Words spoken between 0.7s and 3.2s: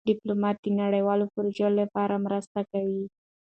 نړیوالو پروژو لپاره مرسته کوي.